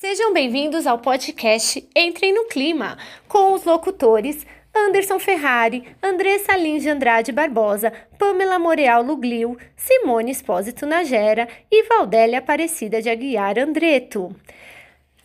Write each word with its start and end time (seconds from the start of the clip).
Sejam 0.00 0.32
bem-vindos 0.32 0.86
ao 0.86 0.98
podcast 0.98 1.86
Entrem 1.94 2.32
no 2.32 2.46
Clima, 2.46 2.96
com 3.28 3.52
os 3.52 3.64
locutores 3.64 4.46
Anderson 4.74 5.18
Ferrari, 5.18 5.84
Andressa 6.02 6.56
Lins 6.56 6.82
de 6.82 6.88
Andrade 6.88 7.30
Barbosa, 7.32 7.92
Pamela 8.18 8.58
Moreal 8.58 9.02
Luglio, 9.02 9.58
Simone 9.76 10.30
Espósito 10.30 10.86
Nagera 10.86 11.46
e 11.70 11.82
Valdélia 11.82 12.38
Aparecida 12.38 13.02
de 13.02 13.10
Aguiar 13.10 13.58
Andreto. 13.58 14.34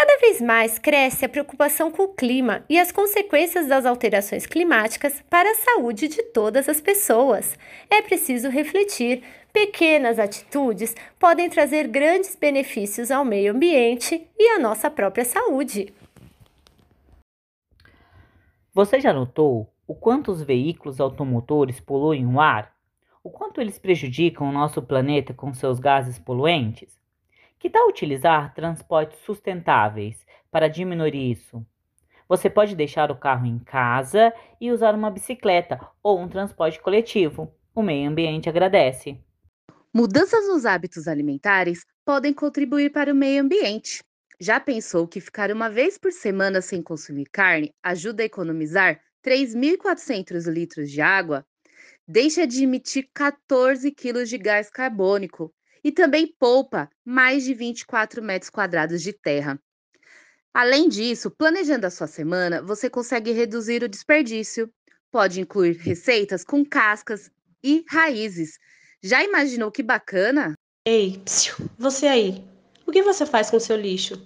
Cada 0.00 0.16
vez 0.18 0.40
mais 0.40 0.78
cresce 0.78 1.24
a 1.24 1.28
preocupação 1.28 1.90
com 1.90 2.04
o 2.04 2.14
clima 2.14 2.64
e 2.68 2.78
as 2.78 2.92
consequências 2.92 3.66
das 3.66 3.84
alterações 3.84 4.46
climáticas 4.46 5.24
para 5.28 5.50
a 5.50 5.54
saúde 5.56 6.06
de 6.06 6.22
todas 6.22 6.68
as 6.68 6.80
pessoas. 6.80 7.58
É 7.90 8.00
preciso 8.00 8.48
refletir. 8.48 9.24
Pequenas 9.52 10.20
atitudes 10.20 10.94
podem 11.18 11.50
trazer 11.50 11.88
grandes 11.88 12.36
benefícios 12.36 13.10
ao 13.10 13.24
meio 13.24 13.52
ambiente 13.52 14.24
e 14.38 14.50
à 14.50 14.60
nossa 14.60 14.88
própria 14.88 15.24
saúde. 15.24 15.92
Você 18.72 19.00
já 19.00 19.12
notou 19.12 19.68
o 19.84 19.96
quanto 19.96 20.30
os 20.30 20.40
veículos 20.40 21.00
automotores 21.00 21.80
poluem 21.80 22.24
o 22.24 22.40
ar? 22.40 22.72
O 23.20 23.30
quanto 23.30 23.60
eles 23.60 23.80
prejudicam 23.80 24.48
o 24.48 24.52
nosso 24.52 24.80
planeta 24.80 25.34
com 25.34 25.52
seus 25.52 25.80
gases 25.80 26.20
poluentes? 26.20 26.96
Que 27.58 27.68
tal 27.68 27.88
utilizar 27.88 28.54
transportes 28.54 29.18
sustentáveis 29.24 30.24
para 30.48 30.68
diminuir 30.68 31.14
isso? 31.16 31.66
Você 32.28 32.48
pode 32.48 32.76
deixar 32.76 33.10
o 33.10 33.16
carro 33.16 33.46
em 33.46 33.58
casa 33.58 34.32
e 34.60 34.70
usar 34.70 34.94
uma 34.94 35.10
bicicleta 35.10 35.80
ou 36.00 36.20
um 36.20 36.28
transporte 36.28 36.80
coletivo. 36.80 37.52
O 37.74 37.82
meio 37.82 38.08
ambiente 38.08 38.48
agradece. 38.48 39.18
Mudanças 39.92 40.46
nos 40.46 40.64
hábitos 40.64 41.08
alimentares 41.08 41.84
podem 42.04 42.32
contribuir 42.32 42.92
para 42.92 43.12
o 43.12 43.16
meio 43.16 43.42
ambiente. 43.42 44.04
Já 44.38 44.60
pensou 44.60 45.08
que 45.08 45.20
ficar 45.20 45.50
uma 45.50 45.68
vez 45.68 45.98
por 45.98 46.12
semana 46.12 46.60
sem 46.60 46.80
consumir 46.80 47.26
carne 47.32 47.74
ajuda 47.82 48.22
a 48.22 48.26
economizar 48.26 49.00
3.400 49.24 50.46
litros 50.46 50.92
de 50.92 51.00
água? 51.00 51.44
Deixa 52.06 52.46
de 52.46 52.62
emitir 52.62 53.08
14 53.12 53.90
quilos 53.90 54.28
de 54.28 54.38
gás 54.38 54.70
carbônico 54.70 55.52
e 55.82 55.92
também 55.92 56.34
poupa 56.38 56.88
mais 57.04 57.44
de 57.44 57.54
24 57.54 58.22
metros 58.22 58.50
quadrados 58.50 59.02
de 59.02 59.12
terra. 59.12 59.60
Além 60.52 60.88
disso, 60.88 61.30
planejando 61.30 61.86
a 61.86 61.90
sua 61.90 62.06
semana, 62.06 62.62
você 62.62 62.90
consegue 62.90 63.32
reduzir 63.32 63.82
o 63.82 63.88
desperdício. 63.88 64.68
Pode 65.10 65.40
incluir 65.40 65.76
receitas 65.76 66.44
com 66.44 66.64
cascas 66.64 67.30
e 67.62 67.84
raízes. 67.88 68.58
Já 69.02 69.22
imaginou 69.22 69.70
que 69.70 69.82
bacana? 69.82 70.54
Ei, 70.84 71.20
psiu, 71.24 71.54
você 71.78 72.06
aí, 72.06 72.44
o 72.86 72.90
que 72.90 73.02
você 73.02 73.24
faz 73.24 73.50
com 73.50 73.60
seu 73.60 73.76
lixo? 73.76 74.20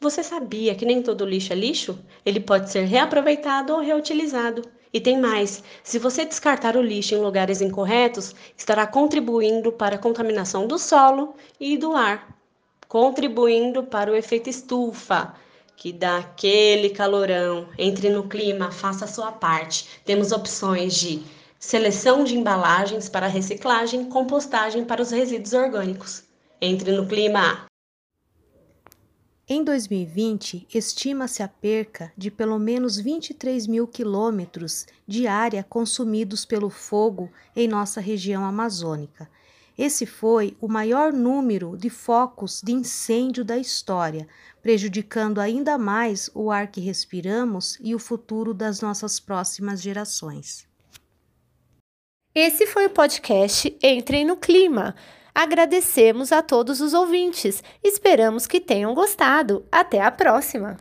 Você 0.00 0.22
sabia 0.22 0.74
que 0.74 0.84
nem 0.84 1.02
todo 1.02 1.24
lixo 1.24 1.52
é 1.52 1.56
lixo? 1.56 1.98
Ele 2.24 2.40
pode 2.40 2.70
ser 2.70 2.84
reaproveitado 2.84 3.72
ou 3.72 3.80
reutilizado. 3.80 4.62
E 4.92 5.00
tem 5.00 5.18
mais: 5.18 5.62
se 5.82 5.98
você 5.98 6.24
descartar 6.24 6.76
o 6.76 6.82
lixo 6.82 7.14
em 7.14 7.18
lugares 7.18 7.60
incorretos, 7.60 8.34
estará 8.56 8.86
contribuindo 8.86 9.72
para 9.72 9.96
a 9.96 9.98
contaminação 9.98 10.66
do 10.66 10.78
solo 10.78 11.34
e 11.58 11.78
do 11.78 11.94
ar, 11.94 12.36
contribuindo 12.88 13.84
para 13.84 14.10
o 14.10 14.14
efeito 14.14 14.50
estufa, 14.50 15.34
que 15.76 15.92
dá 15.92 16.18
aquele 16.18 16.90
calorão. 16.90 17.68
Entre 17.78 18.10
no 18.10 18.28
clima, 18.28 18.70
faça 18.70 19.06
a 19.06 19.08
sua 19.08 19.32
parte. 19.32 20.00
Temos 20.04 20.30
opções 20.30 20.94
de 20.94 21.22
seleção 21.58 22.22
de 22.22 22.36
embalagens 22.36 23.08
para 23.08 23.26
reciclagem, 23.26 24.04
compostagem 24.10 24.84
para 24.84 25.00
os 25.00 25.10
resíduos 25.10 25.54
orgânicos. 25.54 26.24
Entre 26.60 26.92
no 26.92 27.06
clima. 27.06 27.71
Em 29.48 29.64
2020, 29.64 30.68
estima-se 30.72 31.42
a 31.42 31.48
perca 31.48 32.12
de 32.16 32.30
pelo 32.30 32.60
menos 32.60 32.96
23 32.96 33.66
mil 33.66 33.88
quilômetros 33.88 34.86
de 35.06 35.26
área 35.26 35.64
consumidos 35.64 36.44
pelo 36.44 36.70
fogo 36.70 37.28
em 37.54 37.66
nossa 37.66 38.00
região 38.00 38.44
amazônica. 38.44 39.28
Esse 39.76 40.06
foi 40.06 40.56
o 40.60 40.68
maior 40.68 41.12
número 41.12 41.76
de 41.76 41.90
focos 41.90 42.60
de 42.62 42.72
incêndio 42.72 43.44
da 43.44 43.58
história, 43.58 44.28
prejudicando 44.62 45.40
ainda 45.40 45.76
mais 45.76 46.30
o 46.34 46.50
ar 46.50 46.70
que 46.70 46.80
respiramos 46.80 47.78
e 47.80 47.96
o 47.96 47.98
futuro 47.98 48.54
das 48.54 48.80
nossas 48.80 49.18
próximas 49.18 49.82
gerações. 49.82 50.68
Esse 52.32 52.64
foi 52.66 52.86
o 52.86 52.90
podcast 52.90 53.76
Entrem 53.82 54.24
no 54.24 54.36
Clima. 54.36 54.94
Agradecemos 55.34 56.30
a 56.30 56.42
todos 56.42 56.80
os 56.80 56.92
ouvintes. 56.92 57.62
Esperamos 57.82 58.46
que 58.46 58.60
tenham 58.60 58.94
gostado. 58.94 59.64
Até 59.72 60.00
a 60.00 60.10
próxima! 60.10 60.76